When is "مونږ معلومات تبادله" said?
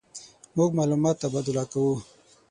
0.55-1.63